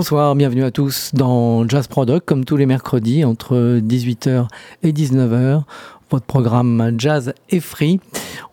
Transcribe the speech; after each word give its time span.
Bonsoir, 0.00 0.34
bienvenue 0.34 0.64
à 0.64 0.70
tous 0.70 1.10
dans 1.12 1.68
Jazz 1.68 1.86
Product, 1.86 2.24
comme 2.24 2.46
tous 2.46 2.56
les 2.56 2.64
mercredis 2.64 3.22
entre 3.22 3.80
18h 3.80 4.48
et 4.82 4.92
19h. 4.92 5.64
Votre 6.10 6.24
programme 6.24 6.94
Jazz 6.96 7.34
est 7.50 7.60
free. 7.60 8.00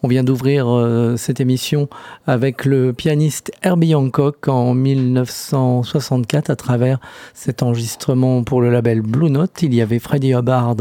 On 0.04 0.10
vient 0.10 0.26
d'ouvrir 0.26 0.68
euh, 0.68 1.16
cette 1.16 1.40
émission 1.40 1.88
avec 2.28 2.66
le 2.66 2.92
pianiste 2.92 3.54
Herbie 3.64 3.96
Hancock 3.96 4.50
en 4.50 4.74
1964 4.74 6.50
à 6.50 6.58
travers 6.58 7.00
cet 7.34 7.64
enregistrement 7.64 8.44
pour 8.44 8.60
le 8.60 8.70
label 8.70 9.02
Blue 9.02 9.30
Note. 9.30 9.62
Il 9.62 9.74
y 9.74 9.82
avait 9.82 10.00
Freddie 10.00 10.34
Hubbard 10.34 10.76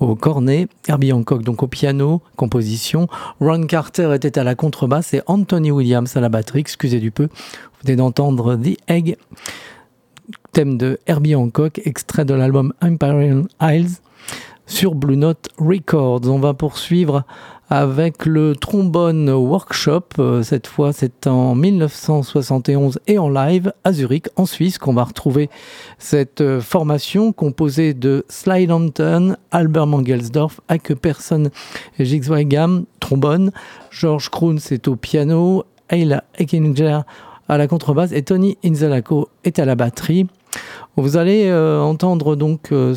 au 0.00 0.14
cornet, 0.16 0.68
Herbie 0.86 1.14
Hancock 1.14 1.42
donc 1.42 1.62
au 1.62 1.66
piano, 1.66 2.20
composition, 2.36 3.08
Ron 3.40 3.66
Carter 3.66 4.14
était 4.14 4.38
à 4.38 4.44
la 4.44 4.54
contrebasse 4.54 5.14
et 5.14 5.22
Anthony 5.26 5.70
Williams 5.70 6.14
à 6.14 6.20
la 6.20 6.28
batterie, 6.28 6.60
excusez 6.60 7.00
du 7.00 7.10
peu. 7.10 7.24
Vous 7.24 7.84
venez 7.84 7.96
d'entendre 7.96 8.54
The 8.54 8.76
Egg 8.88 9.16
thème 10.58 10.76
de 10.76 10.98
Herbie 11.06 11.36
Hancock, 11.36 11.80
extrait 11.84 12.24
de 12.24 12.34
l'album 12.34 12.72
Imperial 12.80 13.44
Isles 13.62 14.00
sur 14.66 14.96
Blue 14.96 15.16
Note 15.16 15.46
Records. 15.56 16.22
On 16.24 16.40
va 16.40 16.52
poursuivre 16.52 17.22
avec 17.70 18.26
le 18.26 18.56
trombone 18.56 19.30
workshop. 19.30 20.06
Euh, 20.18 20.42
cette 20.42 20.66
fois, 20.66 20.92
c'est 20.92 21.28
en 21.28 21.54
1971 21.54 22.98
et 23.06 23.18
en 23.18 23.28
live 23.28 23.72
à 23.84 23.92
Zurich, 23.92 24.26
en 24.34 24.46
Suisse, 24.46 24.78
qu'on 24.78 24.94
va 24.94 25.04
retrouver 25.04 25.48
cette 25.98 26.40
euh, 26.40 26.60
formation 26.60 27.32
composée 27.32 27.94
de 27.94 28.24
Slide 28.28 28.72
Anton, 28.72 29.36
Albert 29.52 29.86
Mangelsdorf, 29.86 30.60
Person 31.00 31.50
Gixweigam, 32.00 32.84
trombone, 32.98 33.52
George 33.92 34.28
Kroon, 34.28 34.56
c'est 34.58 34.88
au 34.88 34.96
piano, 34.96 35.62
Ayla 35.88 36.24
Eckinger 36.36 37.02
à 37.48 37.58
la 37.58 37.68
contrebasse 37.68 38.10
et 38.10 38.22
Tony 38.22 38.58
Inzalaco 38.64 39.28
est 39.44 39.60
à 39.60 39.64
la 39.64 39.76
batterie. 39.76 40.26
Vous 40.98 41.16
allez 41.16 41.46
euh, 41.46 41.80
entendre 41.80 42.34
donc 42.34 42.72
euh, 42.72 42.94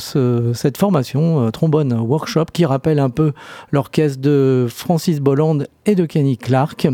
cette 0.53 0.77
formation 0.77 1.45
euh, 1.45 1.51
trombone 1.51 1.93
workshop 1.93 2.45
qui 2.51 2.65
rappelle 2.65 2.97
un 2.97 3.11
peu 3.11 3.31
l'orchestre 3.71 4.19
de 4.19 4.65
Francis 4.67 5.19
Bolland 5.19 5.59
et 5.85 5.93
de 5.93 6.05
Kenny 6.05 6.37
Clark. 6.37 6.87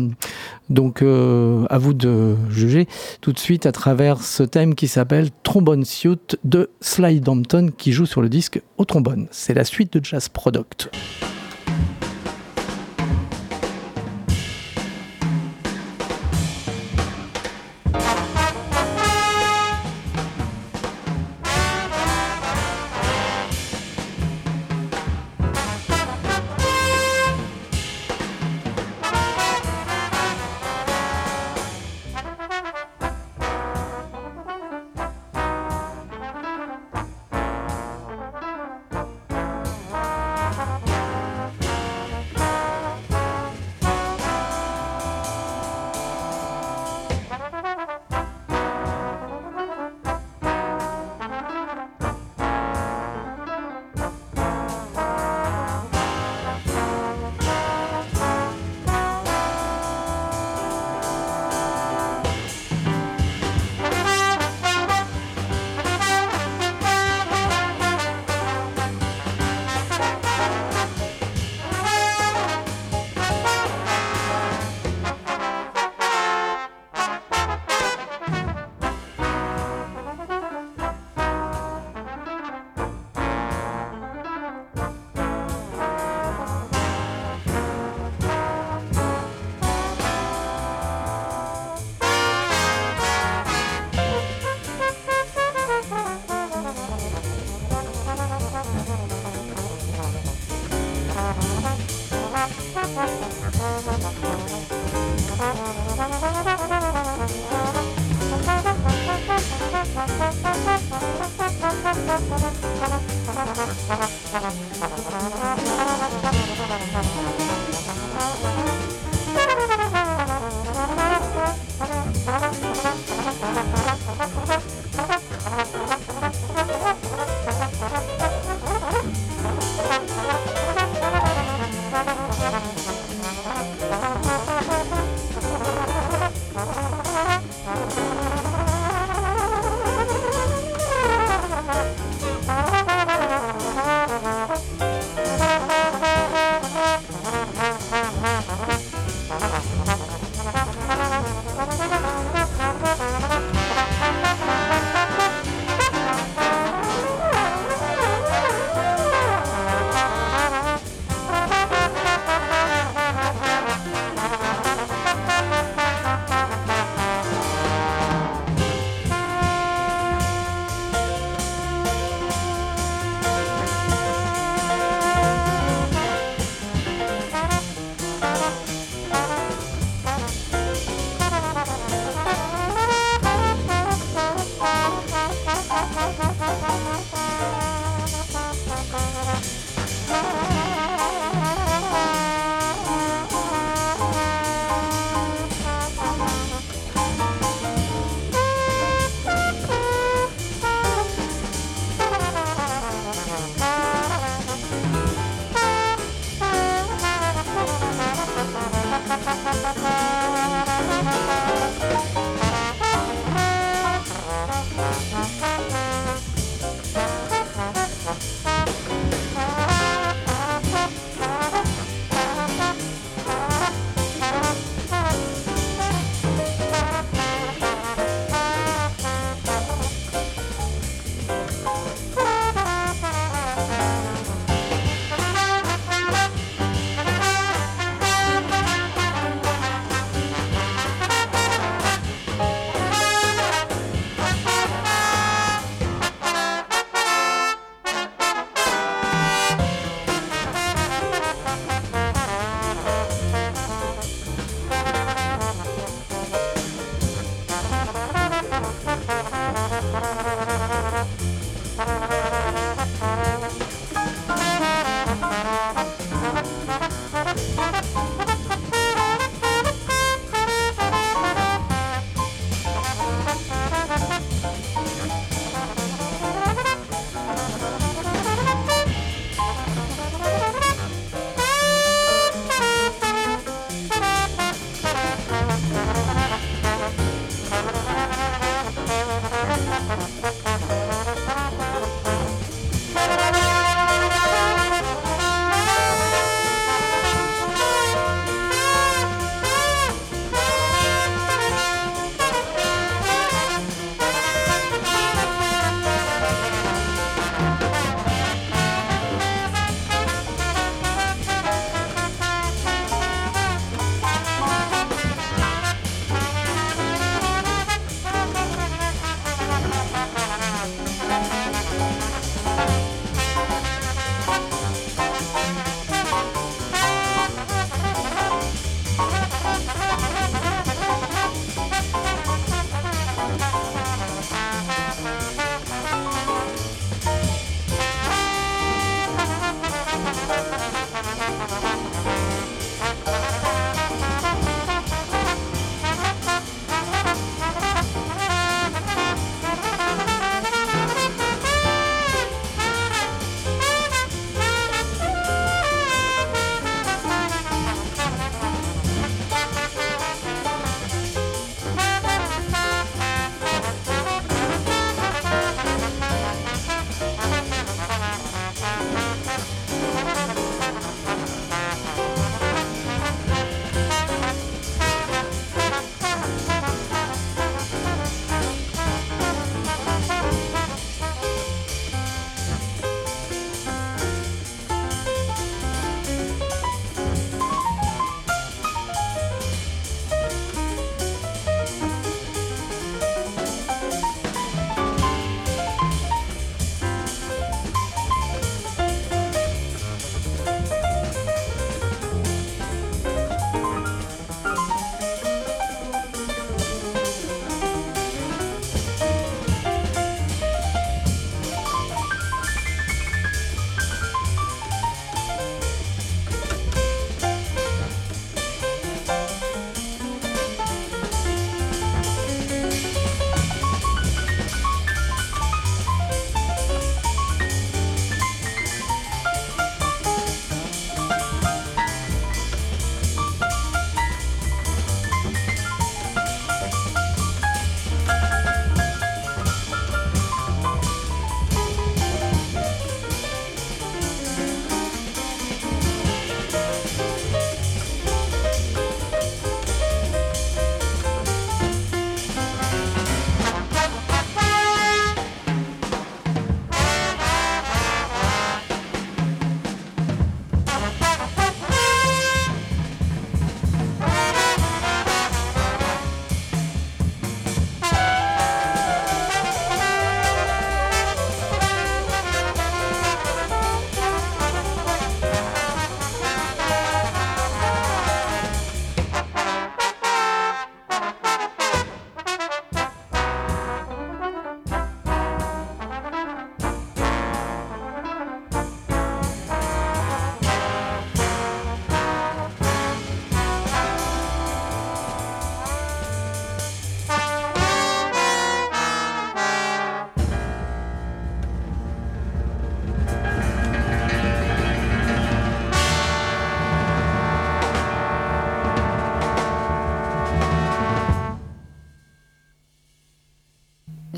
Donc 0.68 1.00
à 1.00 1.78
vous 1.78 1.94
de 1.94 2.36
juger 2.50 2.88
tout 3.22 3.32
de 3.32 3.38
suite 3.38 3.64
à 3.64 3.72
travers 3.72 4.20
ce 4.20 4.42
thème 4.42 4.74
qui 4.74 4.86
s'appelle 4.86 5.30
Trombone 5.42 5.86
Suite 5.86 6.38
de 6.44 6.68
Slide 6.82 7.26
Hampton 7.26 7.70
qui 7.74 7.92
joue 7.92 8.04
sur 8.04 8.20
le 8.20 8.28
disque 8.28 8.60
au 8.76 8.84
trombone. 8.84 9.28
C'est 9.30 9.54
la 9.54 9.64
suite 9.64 9.94
de 9.94 10.04
Jazz 10.04 10.28
Product. 10.28 10.90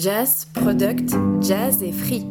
Jazz, 0.01 0.47
product, 0.55 1.15
jazz 1.43 1.83
et 1.83 1.93
free. 1.93 2.30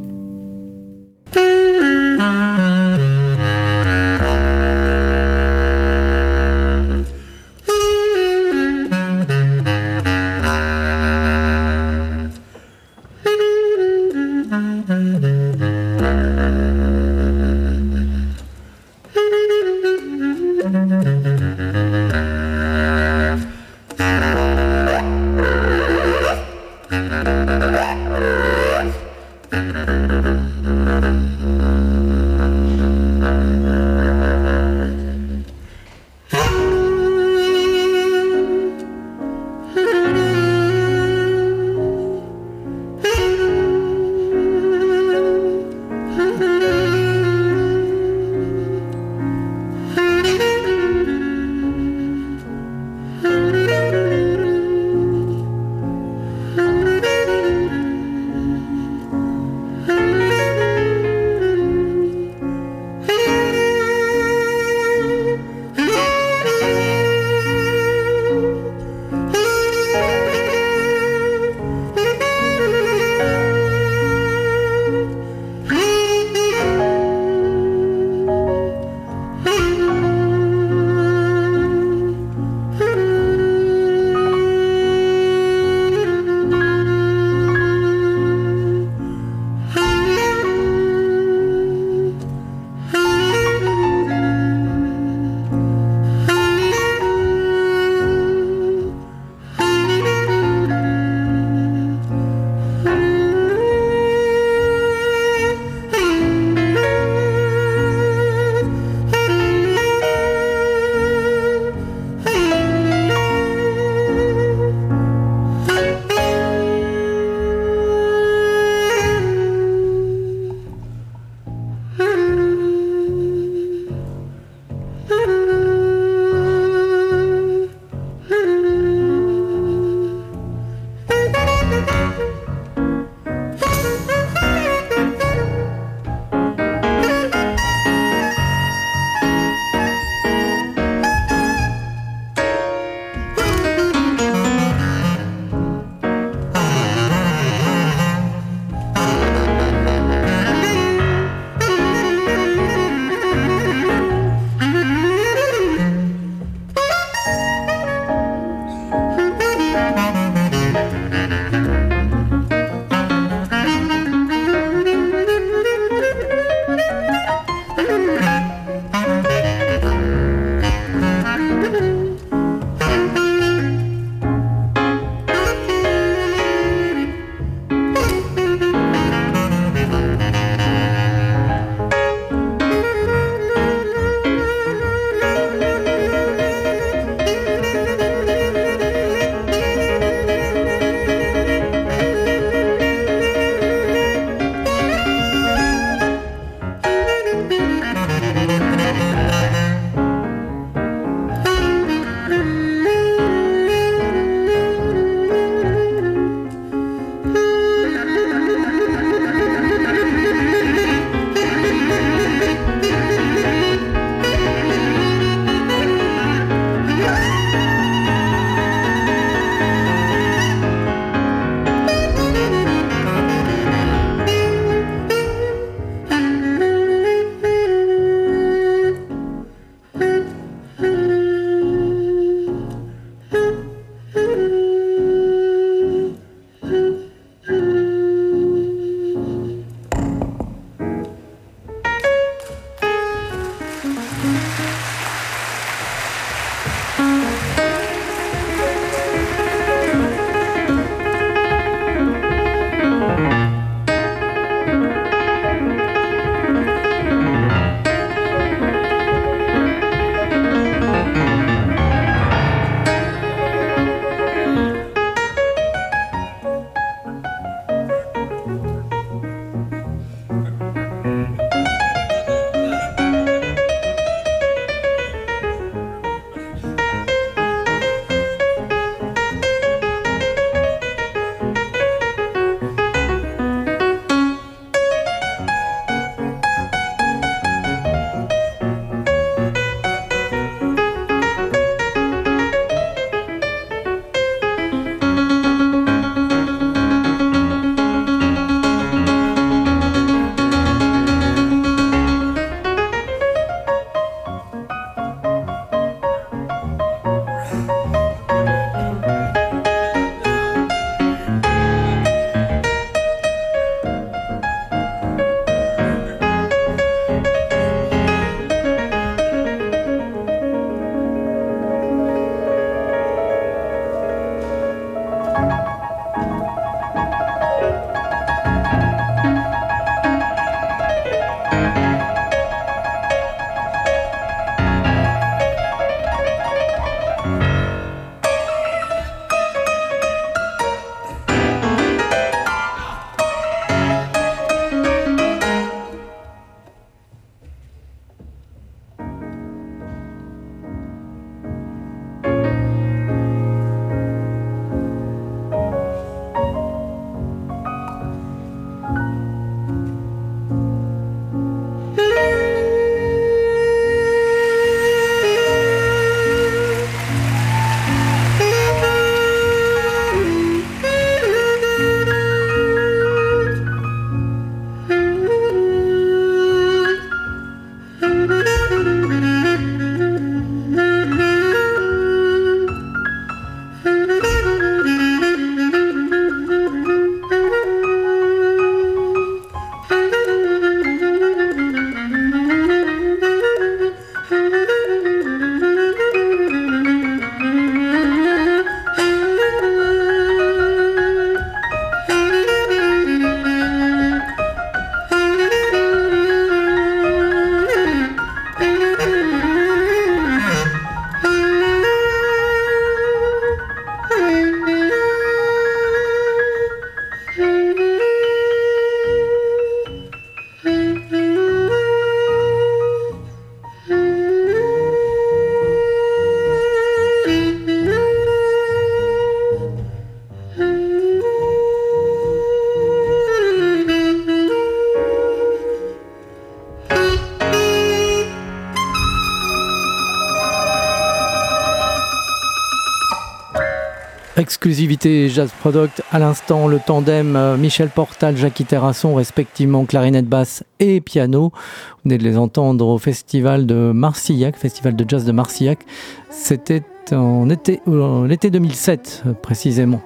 Exclusivité 444.50 445.30
Jazz 445.30 445.52
Product, 445.60 446.02
à 446.12 446.18
l'instant 446.18 446.68
le 446.68 446.80
tandem 446.84 447.36
euh, 447.36 447.56
Michel 447.56 447.90
Portal, 447.90 448.36
Jacques 448.36 448.64
Terrasson, 448.68 449.14
respectivement 449.14 449.86
clarinette 449.86 450.26
basse 450.26 450.64
et 450.80 451.02
piano. 451.02 451.52
Vous 451.54 452.00
venez 452.06 452.18
de 452.18 452.24
les 452.24 452.36
entendre 452.36 452.88
au 452.88 452.98
festival 452.98 453.68
de 453.68 453.92
Marcillac, 453.94 454.58
festival 454.58 454.96
de 454.96 455.06
jazz 455.08 455.24
de 455.24 455.32
Marcillac. 455.32 455.86
C'était 456.32 456.82
en 457.12 457.48
été, 457.52 457.80
l'été 458.28 458.50
2007 458.50 459.26
précisément. 459.44 460.02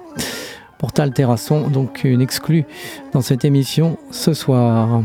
Portal 0.78 1.14
Terrasson, 1.14 1.68
donc 1.68 2.04
une 2.04 2.20
exclue 2.20 2.66
dans 3.14 3.22
cette 3.22 3.46
émission 3.46 3.96
ce 4.10 4.34
soir. 4.34 5.04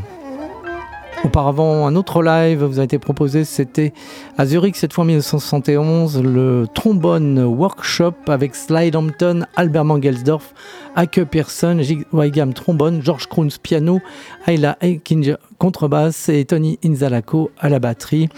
Auparavant, 1.25 1.85
un 1.85 1.95
autre 1.97 2.23
live 2.23 2.63
vous 2.63 2.79
a 2.79 2.83
été 2.83 2.97
proposé, 2.97 3.43
c'était 3.43 3.91
à 4.37 4.45
Zurich, 4.45 4.77
cette 4.77 4.93
fois 4.93 5.03
1971, 5.03 6.23
le 6.23 6.65
trombone 6.73 7.43
workshop 7.43 8.13
avec 8.27 8.55
Slide 8.55 8.95
Hampton, 8.95 9.45
Albert 9.57 9.83
Mangelsdorf, 9.83 10.53
Ake 10.95 11.25
Pearson, 11.25 11.79
Jig 11.81 12.05
Weigam 12.13 12.53
trombone, 12.53 13.01
George 13.03 13.27
Kruns 13.27 13.57
piano, 13.61 13.99
Ayla 14.47 14.77
Eikinger 14.81 15.35
contrebasse 15.57 16.29
et 16.29 16.45
Tony 16.45 16.79
Inzalaco 16.85 17.51
à 17.59 17.67
la 17.67 17.79
batterie. 17.79 18.29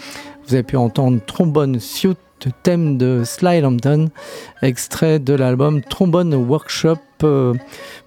Vous 0.48 0.54
avez 0.54 0.64
pu 0.64 0.76
entendre 0.76 1.20
trombone 1.24 1.78
suite 1.78 2.18
thème 2.64 2.98
de 2.98 3.22
Slide 3.24 3.64
Hampton, 3.64 4.08
extrait 4.62 5.20
de 5.20 5.34
l'album 5.34 5.82
Trombone 5.82 6.34
Workshop, 6.34 6.98
euh, 7.22 7.54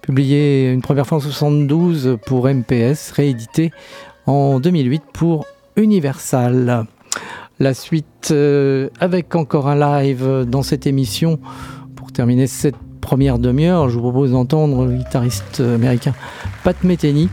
publié 0.02 0.70
une 0.70 0.82
première 0.82 1.06
fois 1.06 1.16
en 1.18 1.20
72 1.22 2.18
pour 2.26 2.46
MPS, 2.46 3.12
réédité 3.12 3.72
en 4.26 4.60
2008 4.60 5.02
pour 5.12 5.46
Universal. 5.76 6.86
La 7.58 7.74
suite 7.74 8.28
euh, 8.32 8.88
avec 9.00 9.34
encore 9.34 9.68
un 9.68 9.76
live 9.76 10.44
dans 10.46 10.62
cette 10.62 10.86
émission 10.86 11.38
pour 11.94 12.12
terminer 12.12 12.46
cette 12.46 12.76
première 13.00 13.38
demi-heure. 13.38 13.88
Je 13.88 13.94
vous 13.94 14.02
propose 14.02 14.32
d'entendre 14.32 14.84
le 14.84 14.96
guitariste 14.96 15.60
américain 15.60 16.12
Pat 16.64 16.76
Metheny. 16.84 17.28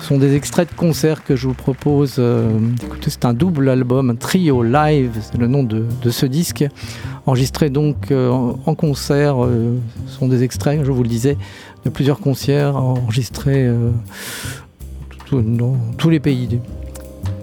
Ce 0.00 0.08
sont 0.08 0.18
des 0.18 0.34
extraits 0.34 0.70
de 0.70 0.74
concerts 0.74 1.24
que 1.24 1.36
je 1.36 1.46
vous 1.46 1.54
propose. 1.54 2.16
Euh, 2.18 2.50
écoutez, 2.82 3.10
c'est 3.10 3.24
un 3.24 3.32
double 3.32 3.68
album, 3.68 4.10
un 4.10 4.16
trio 4.16 4.62
live, 4.62 5.12
c'est 5.20 5.38
le 5.38 5.46
nom 5.46 5.62
de, 5.62 5.86
ce 6.10 6.26
disque. 6.26 6.64
Enregistré 7.26 7.70
donc 7.70 8.10
euh, 8.10 8.30
en 8.30 8.74
concert. 8.74 9.36
ce 10.06 10.18
sont 10.18 10.28
des 10.28 10.42
extraits, 10.42 10.84
je 10.84 10.90
vous 10.90 11.02
le 11.02 11.08
disais, 11.08 11.38
de 11.84 11.90
plusieurs 11.90 12.18
concerts 12.18 12.76
enregistrés 12.76 13.70
dans 15.42 15.76
tous 15.98 16.10
les 16.10 16.20
pays, 16.20 16.60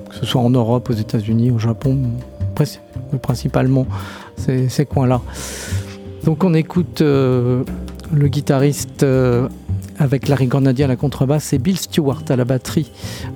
que 0.10 0.15
ce 0.15 0.25
soit 0.25 0.41
en 0.41 0.49
Europe, 0.49 0.89
aux 0.89 0.93
États-Unis, 0.93 1.51
au 1.51 1.60
Japon, 1.60 1.97
principalement 3.21 3.86
ces, 4.38 4.86
coins-là. 4.86 5.21
Donc 6.23 6.43
on 6.43 6.54
écoute 6.54 7.01
euh, 7.01 7.63
le 8.13 8.27
guitariste 8.27 9.04
euh, 9.04 9.47
avec 9.97 10.27
Larry 10.27 10.47
Grenadier 10.47 10.86
à 10.86 10.88
la 10.88 10.95
contrebasse 10.95 11.54
et 11.54 11.58
Bill 11.58 11.77
Stewart 11.77 12.23
à 12.30 12.36
la 12.36 12.45
batterie. 12.45 12.91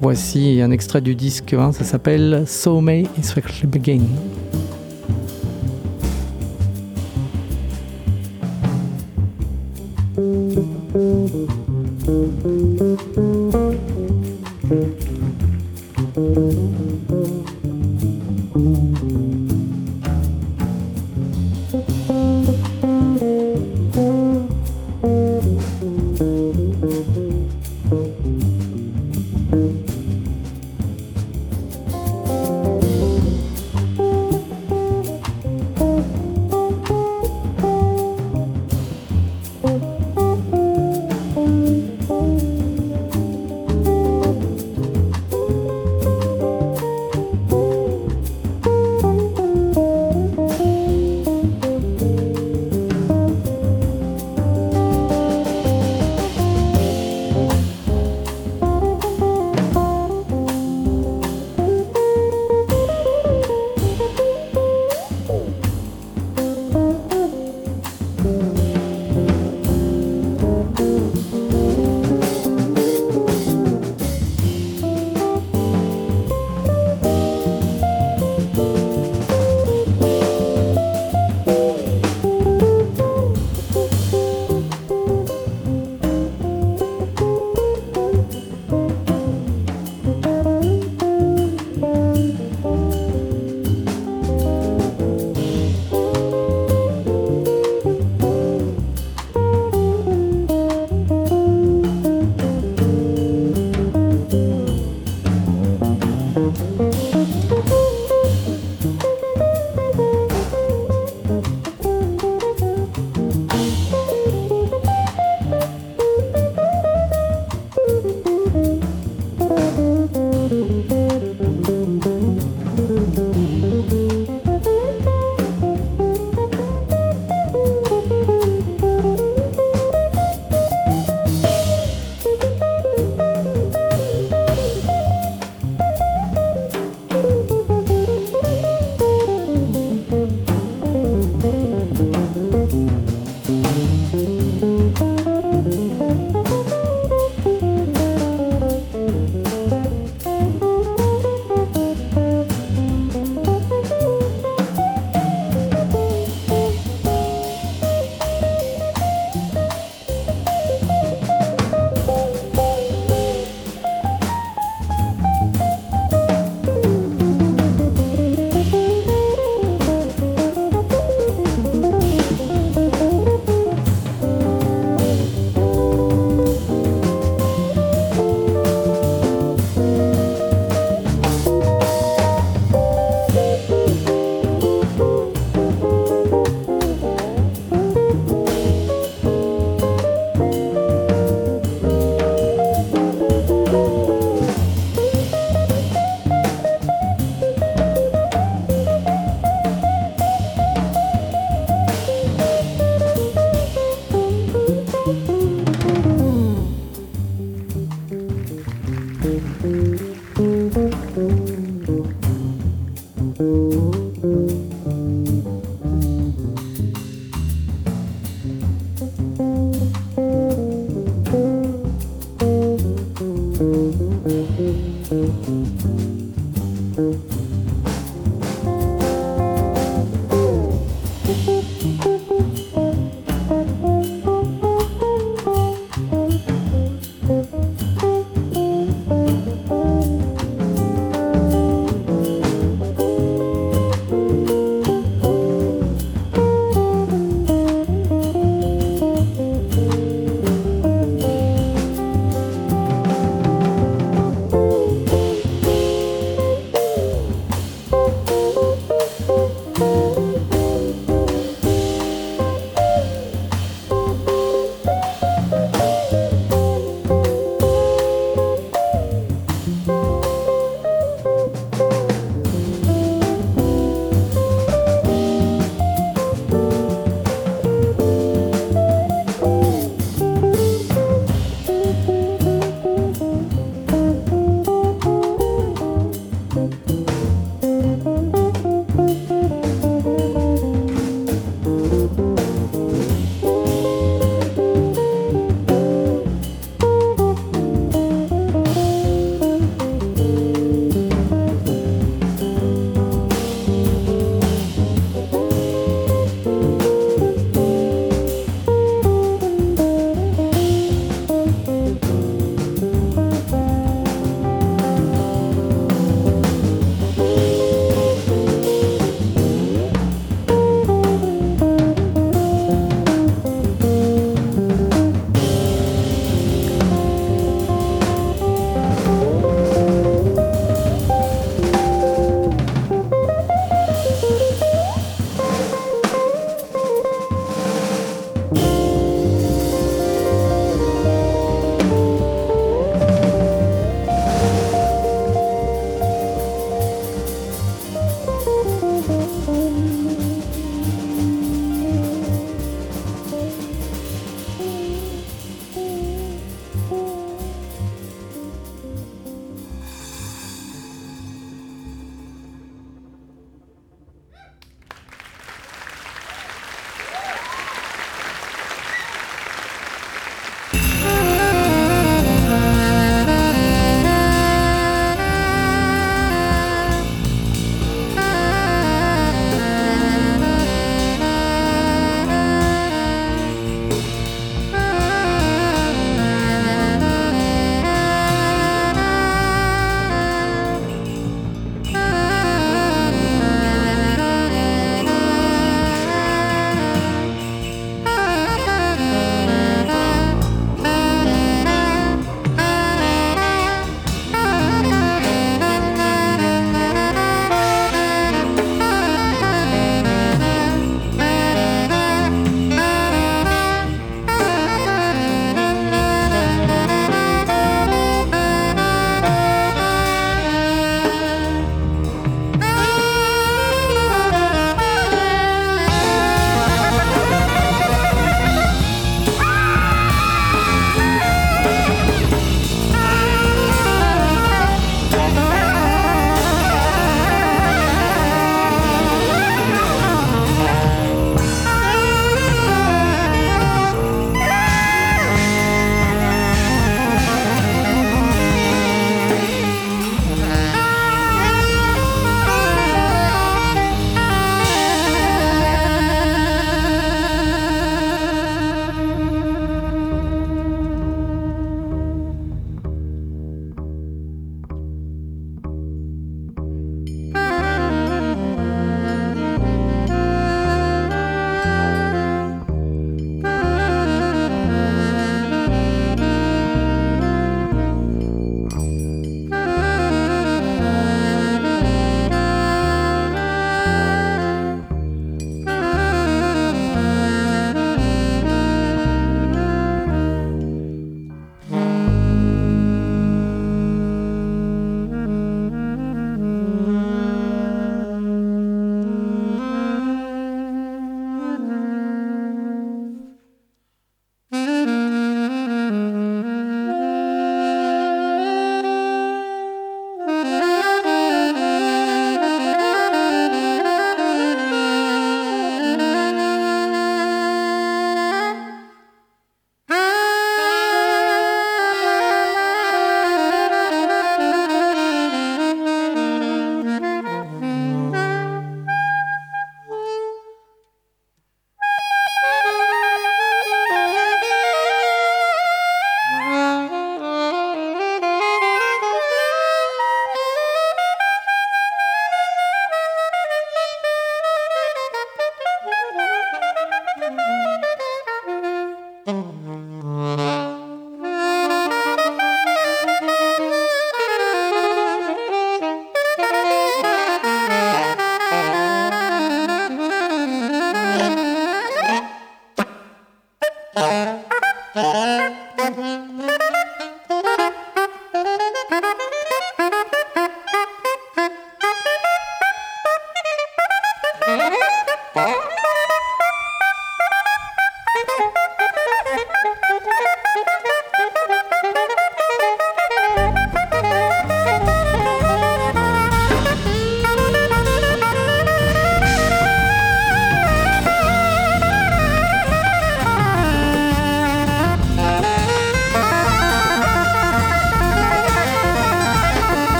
Voici 0.00 0.60
un 0.60 0.70
extrait 0.70 1.00
du 1.00 1.14
disque, 1.14 1.52
hein, 1.54 1.72
ça 1.72 1.84
s'appelle 1.84 2.44
So 2.46 2.80
May 2.80 3.06
Actually 3.16 3.66
Begin. 3.66 4.02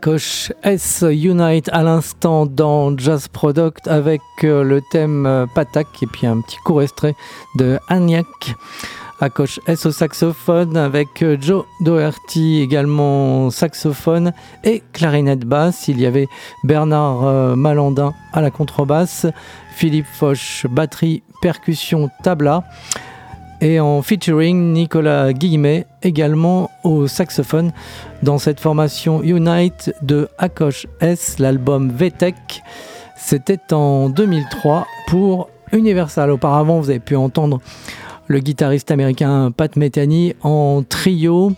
Akosh 0.00 0.50
S 0.62 1.04
Unite 1.06 1.68
à 1.74 1.82
l'instant 1.82 2.46
dans 2.46 2.96
Jazz 2.96 3.28
Product 3.28 3.86
avec 3.86 4.22
euh, 4.44 4.64
le 4.64 4.80
thème 4.90 5.26
euh, 5.26 5.44
Patak 5.54 5.88
et 6.02 6.06
puis 6.06 6.26
un 6.26 6.40
petit 6.40 6.56
court 6.64 6.80
extrait 6.80 7.14
de 7.56 7.78
Agnac. 7.86 8.24
Akosh 9.20 9.60
S 9.66 9.84
au 9.84 9.90
saxophone 9.90 10.78
avec 10.78 11.22
euh, 11.22 11.36
Joe 11.38 11.66
Doherty 11.82 12.62
également 12.62 13.50
saxophone 13.50 14.32
et 14.64 14.82
clarinette 14.94 15.44
basse. 15.44 15.86
Il 15.88 16.00
y 16.00 16.06
avait 16.06 16.28
Bernard 16.64 17.54
Malandin 17.58 18.14
à 18.32 18.40
la 18.40 18.50
contrebasse, 18.50 19.26
Philippe 19.76 20.06
Foch 20.06 20.64
batterie, 20.70 21.22
percussion, 21.42 22.08
tabla 22.22 22.64
et 23.60 23.80
en 23.80 24.02
featuring 24.02 24.72
Nicolas 24.72 25.32
Guillemet 25.32 25.86
également 26.02 26.70
au 26.84 27.06
saxophone 27.06 27.72
dans 28.22 28.38
cette 28.38 28.60
formation 28.60 29.22
Unite 29.22 29.92
de 30.02 30.28
Akosh 30.38 30.86
S, 31.00 31.38
l'album 31.38 31.90
VTech. 31.90 32.62
C'était 33.16 33.72
en 33.72 34.08
2003 34.08 34.86
pour 35.08 35.48
Universal. 35.72 36.30
Auparavant, 36.30 36.80
vous 36.80 36.90
avez 36.90 37.00
pu 37.00 37.16
entendre 37.16 37.60
le 38.26 38.38
guitariste 38.38 38.90
américain 38.90 39.50
Pat 39.50 39.76
Metheny 39.76 40.34
en 40.42 40.82
trio. 40.88 41.52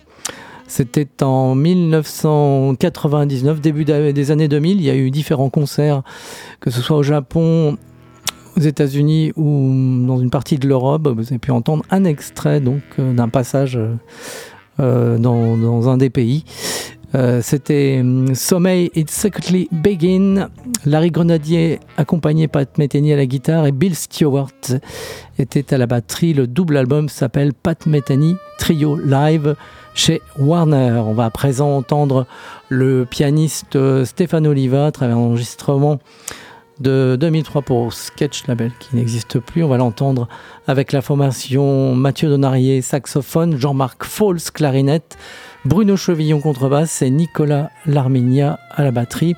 C'était 0.66 1.22
en 1.22 1.54
1999, 1.54 3.60
début 3.60 3.84
des 3.84 4.30
années 4.30 4.48
2000. 4.48 4.80
Il 4.80 4.84
y 4.84 4.90
a 4.90 4.94
eu 4.94 5.10
différents 5.10 5.50
concerts, 5.50 6.02
que 6.60 6.70
ce 6.70 6.80
soit 6.80 6.96
au 6.96 7.02
Japon, 7.02 7.76
aux 8.56 8.60
États-Unis 8.60 9.32
ou 9.36 10.04
dans 10.06 10.18
une 10.18 10.30
partie 10.30 10.58
de 10.58 10.68
l'Europe. 10.68 11.08
Vous 11.08 11.26
avez 11.28 11.38
pu 11.38 11.50
entendre 11.50 11.84
un 11.90 12.04
extrait 12.04 12.60
donc 12.60 12.82
euh, 12.98 13.12
d'un 13.12 13.28
passage 13.28 13.78
euh, 14.80 15.18
dans, 15.18 15.88
un 15.88 15.96
des 15.96 16.10
pays. 16.10 16.44
Euh, 17.14 17.40
c'était 17.42 18.02
Sommeil 18.34 18.90
It's 18.94 19.12
Secretly 19.12 19.68
Begin. 19.70 20.48
Larry 20.86 21.10
Grenadier, 21.10 21.78
accompagné 21.96 22.48
Pat 22.48 22.78
Metheny 22.78 23.12
à 23.12 23.16
la 23.16 23.26
guitare 23.26 23.66
et 23.66 23.72
Bill 23.72 23.94
Stewart 23.94 24.50
était 25.38 25.74
à 25.74 25.78
la 25.78 25.86
batterie. 25.86 26.32
Le 26.32 26.46
double 26.46 26.76
album 26.76 27.08
s'appelle 27.08 27.52
Pat 27.52 27.86
Metheny 27.86 28.36
Trio 28.58 28.96
Live 28.96 29.56
chez 29.94 30.22
Warner. 30.38 31.02
On 31.04 31.12
va 31.12 31.26
à 31.26 31.30
présent 31.30 31.76
entendre 31.76 32.26
le 32.70 33.04
pianiste 33.04 33.76
Stéphane 34.04 34.46
Oliva 34.46 34.86
à 34.86 34.92
travers 34.92 35.18
un 35.18 35.20
enregistrement 35.20 35.98
de 36.80 37.16
2003 37.20 37.62
pour 37.62 37.92
Sketch 37.92 38.46
Label 38.46 38.72
qui 38.78 38.96
n'existe 38.96 39.38
plus. 39.38 39.62
On 39.62 39.68
va 39.68 39.76
l'entendre 39.76 40.28
avec 40.66 40.92
la 40.92 41.02
formation 41.02 41.94
Mathieu 41.94 42.28
Donarier 42.28 42.82
saxophone, 42.82 43.56
Jean-Marc 43.56 44.04
Fauls 44.04 44.40
clarinette, 44.52 45.16
Bruno 45.64 45.96
Chevillon 45.96 46.40
contrebasse 46.40 47.02
et 47.02 47.10
Nicolas 47.10 47.70
Larminia 47.86 48.58
à 48.70 48.82
la 48.82 48.90
batterie. 48.90 49.34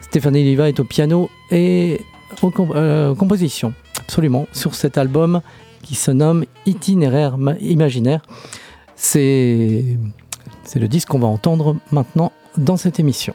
Stéphanie 0.00 0.44
Liva 0.44 0.68
est 0.68 0.80
au 0.80 0.84
piano 0.84 1.28
et 1.50 2.00
aux 2.42 2.52
euh, 2.74 3.14
composition, 3.14 3.74
absolument, 4.00 4.46
sur 4.52 4.74
cet 4.74 4.98
album 4.98 5.40
qui 5.82 5.94
se 5.94 6.10
nomme 6.10 6.44
Itinéraire 6.64 7.36
imaginaire. 7.60 8.22
C'est 8.94 9.84
le 10.74 10.88
disque 10.88 11.08
qu'on 11.08 11.18
va 11.18 11.28
entendre 11.28 11.76
maintenant 11.92 12.32
dans 12.56 12.76
cette 12.76 12.98
émission. 12.98 13.34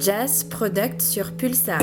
Jazz 0.00 0.44
Product 0.44 1.02
sur 1.02 1.30
Pulsar. 1.32 1.82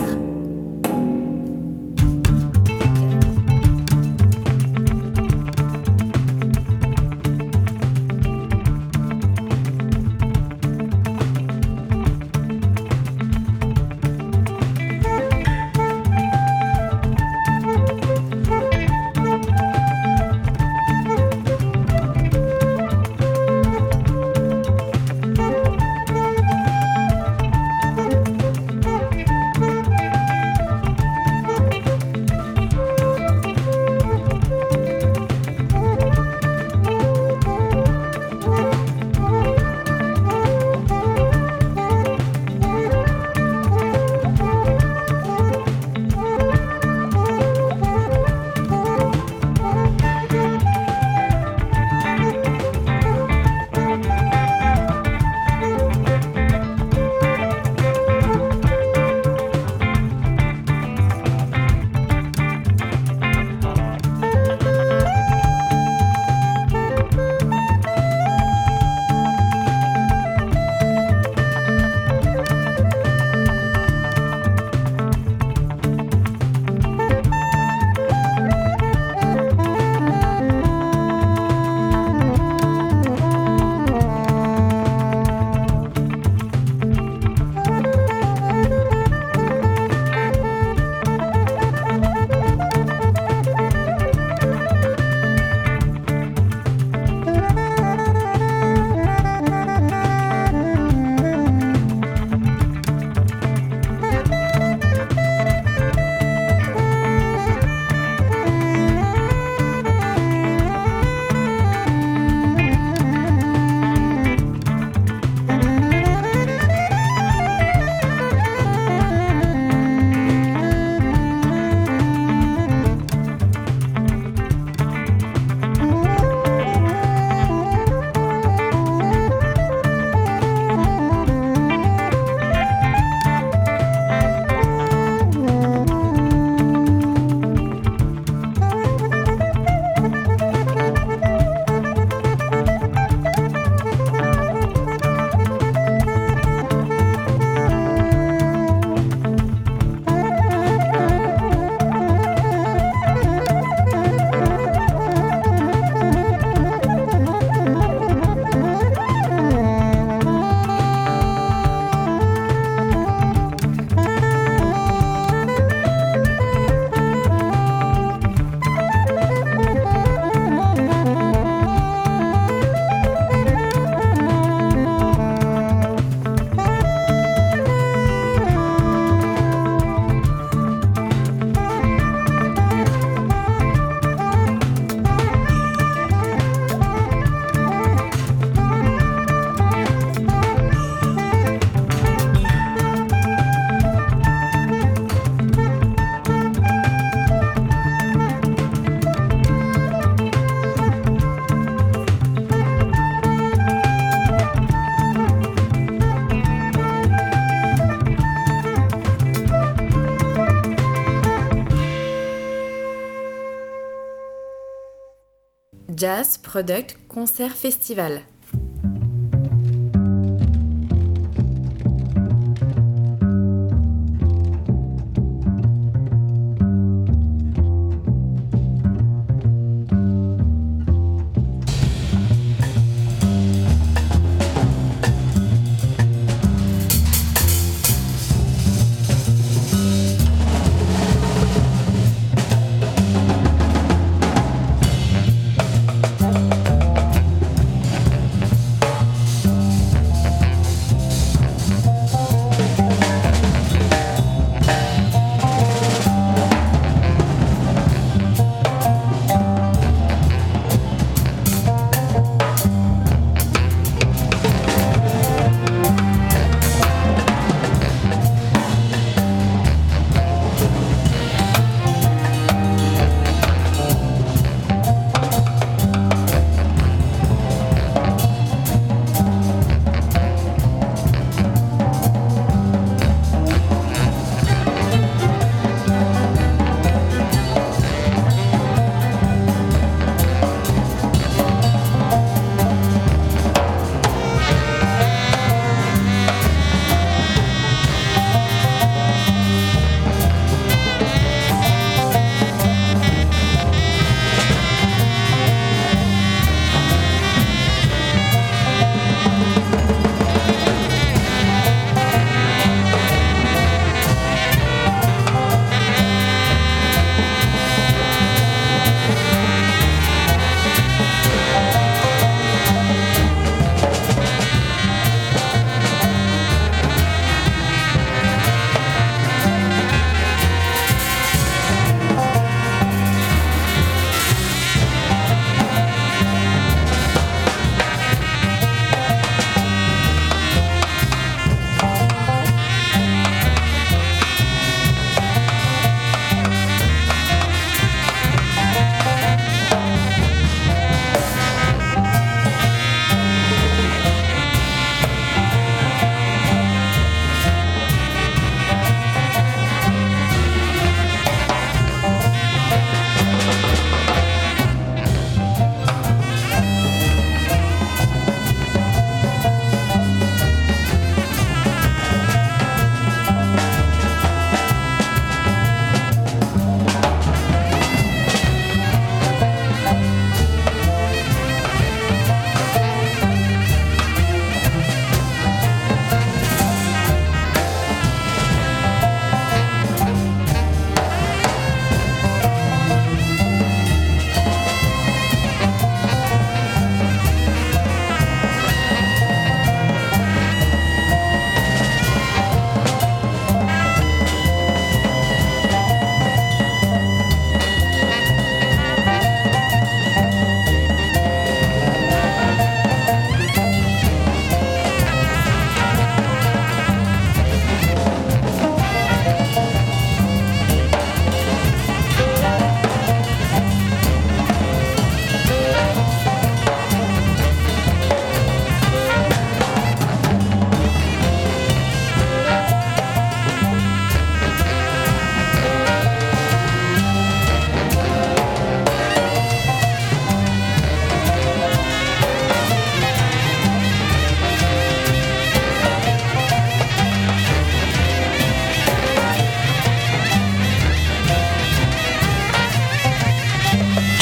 Jazz 216.07 216.37
Product 216.37 216.95
Concert 217.09 217.53
Festival. 217.53 218.21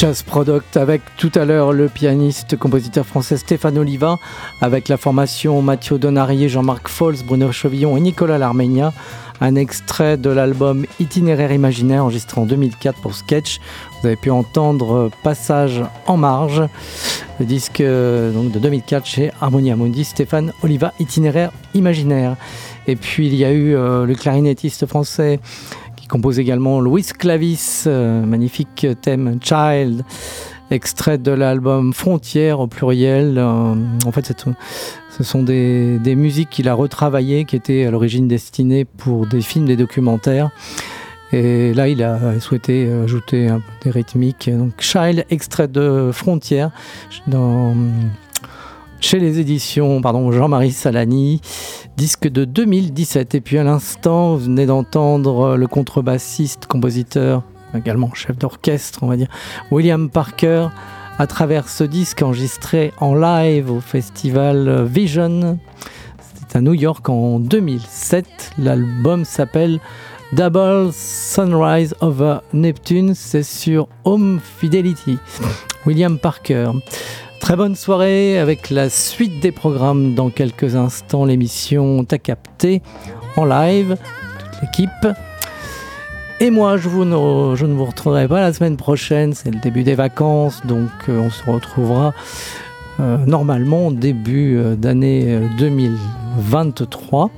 Jazz 0.05 0.21
Product 0.21 0.77
avec 0.77 1.01
tout 1.17 1.31
à 1.33 1.45
l'heure 1.45 1.73
le 1.73 1.89
pianiste 1.89 2.55
compositeur 2.57 3.07
français 3.07 3.37
Stéphane 3.37 3.75
Oliva 3.75 4.19
avec 4.61 4.87
la 4.87 4.97
formation 4.97 5.63
Mathieu 5.63 5.97
Donarier, 5.97 6.47
Jean-Marc 6.47 6.89
Fols, 6.89 7.15
Bruno 7.25 7.51
Chevillon 7.51 7.97
et 7.97 7.99
Nicolas 7.99 8.37
Larmenia 8.37 8.93
un 9.41 9.55
extrait 9.55 10.17
de 10.17 10.29
l'album 10.29 10.85
Itinéraire 10.99 11.51
imaginaire 11.51 12.03
enregistré 12.03 12.39
en 12.39 12.45
2004 12.45 13.01
pour 13.01 13.15
Sketch. 13.15 13.59
Vous 13.99 14.07
avez 14.07 14.15
pu 14.15 14.29
entendre 14.29 15.09
Passage 15.23 15.81
en 16.05 16.17
marge, 16.17 16.63
le 17.39 17.45
disque 17.45 17.81
donc, 17.81 18.51
de 18.51 18.59
2004 18.59 19.05
chez 19.05 19.31
Harmonia 19.41 19.75
Mundi, 19.75 20.03
Stéphane 20.03 20.53
Oliva, 20.63 20.93
Itinéraire 20.99 21.51
imaginaire. 21.73 22.35
Et 22.87 22.95
puis 22.95 23.27
il 23.27 23.35
y 23.35 23.43
a 23.43 23.51
eu 23.51 23.75
euh, 23.75 24.05
le 24.05 24.13
clarinettiste 24.13 24.85
français 24.85 25.39
qui 26.05 26.09
compose 26.09 26.37
également 26.37 26.79
Louis 26.81 27.01
Clavis, 27.17 27.85
euh, 27.87 28.23
magnifique 28.23 28.85
thème 29.01 29.39
Child 29.41 30.03
extrait 30.69 31.17
de 31.17 31.31
l'album 31.31 31.93
Frontières 31.93 32.59
au 32.59 32.67
pluriel. 32.67 33.39
en 33.39 34.11
fait, 34.11 34.31
ce 35.17 35.23
sont 35.23 35.41
des, 35.41 36.15
musiques 36.15 36.51
qu'il 36.51 36.69
a 36.69 36.75
retravaillées, 36.75 37.45
qui 37.45 37.55
étaient 37.55 37.85
à 37.85 37.91
l'origine 37.91 38.27
destinées 38.27 38.85
pour 38.85 39.25
des 39.25 39.41
films, 39.41 39.65
des 39.65 39.77
documentaires. 39.77 40.51
Et 41.31 41.73
là, 41.73 41.87
il 41.87 42.03
a 42.03 42.39
souhaité 42.39 42.87
ajouter 43.03 43.49
des 43.83 43.89
rythmiques. 43.89 44.49
Donc, 44.51 44.73
Child, 44.79 45.25
extrait 45.31 45.67
de 45.67 46.11
Frontières, 46.13 46.69
dans, 47.25 47.75
chez 49.05 49.19
les 49.19 49.39
éditions 49.39 50.01
pardon, 50.01 50.31
Jean-Marie 50.31 50.71
Salani, 50.71 51.39
disque 51.95 52.27
de 52.27 52.43
2017. 52.43 53.35
Et 53.35 53.41
puis 53.41 53.59
à 53.59 53.63
l'instant, 53.63 54.33
vous 54.33 54.45
venez 54.45 54.65
d'entendre 54.65 55.57
le 55.57 55.67
contrebassiste, 55.67 56.65
compositeur, 56.65 57.43
également 57.75 58.11
chef 58.15 58.35
d'orchestre, 58.35 59.03
on 59.03 59.07
va 59.07 59.15
dire, 59.15 59.27
William 59.69 60.09
Parker, 60.09 60.69
à 61.19 61.27
travers 61.27 61.69
ce 61.69 61.83
disque 61.83 62.23
enregistré 62.23 62.93
en 62.99 63.13
live 63.13 63.69
au 63.69 63.79
festival 63.79 64.85
Vision. 64.85 65.59
C'était 66.19 66.57
à 66.57 66.61
New 66.61 66.73
York 66.73 67.07
en 67.07 67.37
2007. 67.39 68.25
L'album 68.57 69.23
s'appelle 69.23 69.79
Double 70.33 70.89
Sunrise 70.91 71.93
over 72.01 72.37
Neptune. 72.53 73.13
C'est 73.13 73.43
sur 73.43 73.87
Home 74.03 74.39
Fidelity. 74.59 75.19
William 75.85 76.17
Parker. 76.17 76.71
Très 77.39 77.55
bonne 77.55 77.75
soirée 77.75 78.39
avec 78.39 78.69
la 78.69 78.89
suite 78.89 79.39
des 79.39 79.51
programmes 79.51 80.15
dans 80.15 80.29
quelques 80.29 80.75
instants. 80.75 81.25
L'émission 81.25 82.03
T'as 82.03 82.17
capté 82.17 82.81
en 83.37 83.45
live, 83.45 83.97
toute 84.39 84.61
l'équipe. 84.61 85.07
Et 86.39 86.49
moi, 86.49 86.77
je, 86.77 86.89
vous 86.89 87.05
ne, 87.05 87.55
je 87.55 87.65
ne 87.65 87.73
vous 87.73 87.85
retrouverai 87.85 88.27
pas 88.27 88.41
la 88.41 88.51
semaine 88.51 88.75
prochaine, 88.75 89.33
c'est 89.33 89.51
le 89.51 89.59
début 89.59 89.83
des 89.83 89.95
vacances, 89.95 90.65
donc 90.65 90.89
euh, 91.07 91.19
on 91.19 91.29
se 91.29 91.49
retrouvera 91.49 92.13
euh, 92.99 93.17
normalement 93.25 93.89
début 93.89 94.57
euh, 94.57 94.75
d'année 94.75 95.39
2023. 95.57 97.29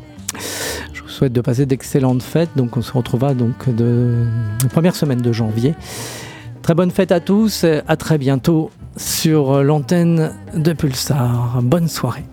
Je 0.93 1.03
vous 1.03 1.09
souhaite 1.09 1.33
de 1.33 1.41
passer 1.41 1.67
d'excellentes 1.67 2.23
fêtes, 2.23 2.49
donc 2.55 2.75
on 2.75 2.81
se 2.81 2.91
retrouvera 2.91 3.35
donc 3.35 3.69
de 3.69 4.25
la 4.63 4.69
première 4.69 4.95
semaine 4.95 5.21
de 5.21 5.31
janvier. 5.31 5.75
Très 6.63 6.73
bonne 6.73 6.91
fête 6.91 7.11
à 7.11 7.19
tous, 7.19 7.65
à 7.65 7.95
très 7.97 8.17
bientôt 8.17 8.71
sur 8.97 9.63
l'antenne 9.63 10.33
de 10.53 10.73
Pulsar. 10.73 11.59
Bonne 11.61 11.87
soirée. 11.87 12.25